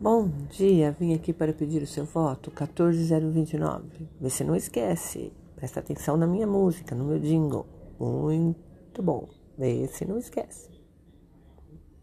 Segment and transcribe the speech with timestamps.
[0.00, 4.08] Bom dia, vim aqui para pedir o seu voto, 14029.
[4.20, 5.32] Vê se não esquece.
[5.54, 7.64] Presta atenção na minha música, no meu jingle.
[7.98, 9.28] Muito bom.
[9.56, 10.73] Vê se não esquece.